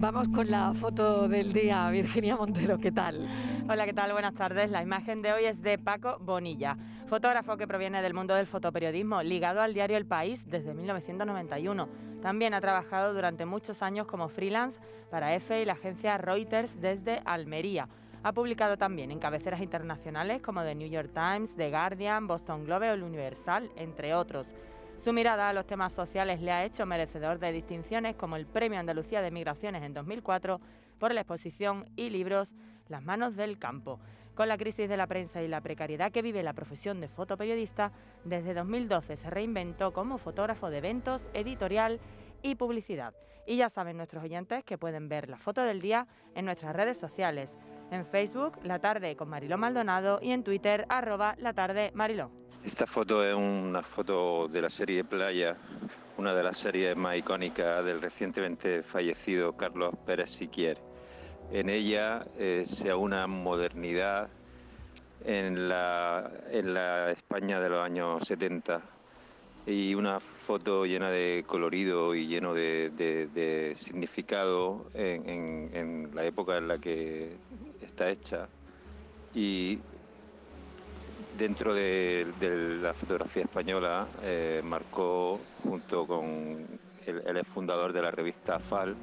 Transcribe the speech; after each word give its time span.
Vamos 0.00 0.30
con 0.30 0.50
la 0.50 0.72
foto 0.72 1.28
del 1.28 1.52
día. 1.52 1.90
Virginia 1.90 2.34
Montero, 2.34 2.78
¿qué 2.78 2.90
tal? 2.90 3.28
Hola, 3.68 3.84
¿qué 3.84 3.92
tal? 3.92 4.12
Buenas 4.12 4.34
tardes. 4.34 4.70
La 4.70 4.82
imagen 4.82 5.20
de 5.20 5.30
hoy 5.34 5.44
es 5.44 5.60
de 5.60 5.76
Paco 5.76 6.16
Bonilla, 6.20 6.78
fotógrafo 7.06 7.58
que 7.58 7.66
proviene 7.66 8.00
del 8.00 8.14
mundo 8.14 8.34
del 8.34 8.46
fotoperiodismo, 8.46 9.22
ligado 9.22 9.60
al 9.60 9.74
diario 9.74 9.98
El 9.98 10.06
País 10.06 10.48
desde 10.48 10.72
1991. 10.72 11.86
También 12.22 12.54
ha 12.54 12.62
trabajado 12.62 13.12
durante 13.12 13.44
muchos 13.44 13.82
años 13.82 14.06
como 14.06 14.30
freelance 14.30 14.80
para 15.10 15.34
EFE 15.34 15.60
y 15.60 15.64
la 15.66 15.74
agencia 15.74 16.16
Reuters 16.16 16.80
desde 16.80 17.20
Almería. 17.26 17.86
Ha 18.22 18.32
publicado 18.32 18.78
también 18.78 19.10
en 19.10 19.18
cabeceras 19.18 19.60
internacionales 19.60 20.40
como 20.40 20.62
The 20.62 20.76
New 20.76 20.88
York 20.88 21.10
Times, 21.12 21.54
The 21.56 21.68
Guardian, 21.68 22.26
Boston 22.26 22.64
Globe 22.64 22.88
o 22.88 22.94
El 22.94 23.02
Universal, 23.02 23.70
entre 23.76 24.14
otros. 24.14 24.54
Su 25.00 25.14
mirada 25.14 25.48
a 25.48 25.54
los 25.54 25.66
temas 25.66 25.94
sociales 25.94 26.42
le 26.42 26.52
ha 26.52 26.62
hecho 26.62 26.84
merecedor 26.84 27.38
de 27.38 27.52
distinciones 27.52 28.16
como 28.16 28.36
el 28.36 28.44
Premio 28.44 28.78
Andalucía 28.78 29.22
de 29.22 29.30
Migraciones 29.30 29.82
en 29.82 29.94
2004 29.94 30.60
por 30.98 31.14
la 31.14 31.22
exposición 31.22 31.86
y 31.96 32.10
libros 32.10 32.52
Las 32.86 33.02
manos 33.02 33.34
del 33.34 33.58
campo. 33.58 33.98
Con 34.34 34.48
la 34.48 34.58
crisis 34.58 34.90
de 34.90 34.98
la 34.98 35.06
prensa 35.06 35.40
y 35.40 35.48
la 35.48 35.62
precariedad 35.62 36.12
que 36.12 36.20
vive 36.20 36.42
la 36.42 36.52
profesión 36.52 37.00
de 37.00 37.08
fotoperiodista, 37.08 37.92
desde 38.24 38.52
2012 38.52 39.16
se 39.16 39.30
reinventó 39.30 39.94
como 39.94 40.18
fotógrafo 40.18 40.68
de 40.68 40.78
eventos, 40.78 41.30
editorial 41.32 41.98
y 42.42 42.56
publicidad. 42.56 43.14
Y 43.46 43.56
ya 43.56 43.70
saben 43.70 43.96
nuestros 43.96 44.22
oyentes 44.22 44.64
que 44.64 44.76
pueden 44.76 45.08
ver 45.08 45.30
la 45.30 45.38
foto 45.38 45.62
del 45.62 45.80
día 45.80 46.08
en 46.34 46.44
nuestras 46.44 46.76
redes 46.76 46.98
sociales. 46.98 47.56
En 47.90 48.04
Facebook, 48.04 48.58
La 48.64 48.80
Tarde 48.80 49.16
con 49.16 49.30
Mariló 49.30 49.56
Maldonado 49.56 50.18
y 50.20 50.32
en 50.32 50.44
Twitter, 50.44 50.84
arroba 50.90 51.36
La 51.38 51.54
Tarde 51.54 51.90
Mariló. 51.94 52.39
Esta 52.64 52.86
foto 52.86 53.24
es 53.24 53.34
una 53.34 53.82
foto 53.82 54.46
de 54.46 54.60
la 54.60 54.68
serie 54.68 55.02
Playa, 55.02 55.56
una 56.18 56.34
de 56.34 56.42
las 56.42 56.58
series 56.58 56.94
más 56.94 57.16
icónicas 57.16 57.82
del 57.86 58.02
recientemente 58.02 58.82
fallecido 58.82 59.56
Carlos 59.56 59.94
Pérez 60.04 60.30
Siquier. 60.30 60.76
En 61.50 61.70
ella 61.70 62.26
eh, 62.38 62.64
se 62.66 62.92
una 62.92 63.26
modernidad 63.26 64.28
en 65.24 65.70
la, 65.70 66.30
en 66.50 66.76
España 67.10 67.60
de 67.60 67.70
los 67.70 67.82
años 67.82 68.24
70 68.24 68.82
y 69.66 69.94
una 69.94 70.20
foto 70.20 70.84
llena 70.84 71.10
de 71.10 71.44
colorido 71.46 72.14
y 72.14 72.26
lleno 72.26 72.52
de, 72.52 73.72
significado 73.74 74.84
en, 74.92 75.70
en, 75.74 76.10
la 76.14 76.24
época 76.26 76.58
en 76.58 76.68
la 76.68 76.76
que 76.76 77.36
está 77.80 78.10
hecha 78.10 78.48
y 79.34 79.78
dentro 81.36 81.74
de, 81.74 82.26
la 82.80 82.92
fotografía 82.92 83.42
española 83.42 84.06
eh, 84.22 84.60
marcó, 84.64 85.40
junto 85.62 86.06
con 86.06 86.66
el, 87.06 87.44
fundador 87.44 87.92
de 87.92 88.02
la 88.02 88.10
revista 88.10 88.58
FAL, 88.58 88.94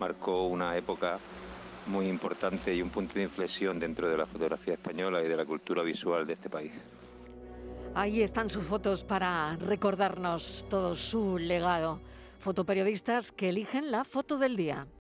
marcó 0.00 0.46
una 0.46 0.76
época 0.76 1.18
muy 1.86 2.08
importante 2.08 2.74
y 2.74 2.82
un 2.82 2.90
punto 2.90 3.14
de 3.14 3.24
inflexión 3.24 3.78
dentro 3.78 4.08
de 4.08 4.16
la 4.16 4.26
fotografía 4.26 4.74
española 4.74 5.22
y 5.22 5.28
de 5.28 5.36
la 5.36 5.44
cultura 5.44 5.82
visual 5.82 6.26
de 6.26 6.32
este 6.32 6.48
país. 6.48 6.72
Ahí 7.94 8.22
están 8.22 8.48
sus 8.48 8.64
fotos 8.64 9.04
para 9.04 9.56
recordarnos 9.56 10.64
todo 10.70 10.96
su 10.96 11.38
legado. 11.38 12.00
Fotoperiodistas 12.38 13.32
que 13.32 13.50
eligen 13.50 13.90
la 13.90 14.04
foto 14.04 14.38
del 14.38 14.56
día. 14.56 14.86